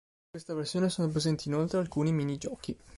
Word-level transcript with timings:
In 0.23 0.29
questa 0.31 0.55
versione 0.55 0.89
sono 0.89 1.09
presenti 1.09 1.47
inoltre 1.47 1.77
alcuni 1.77 2.11
minigiochi. 2.11 2.75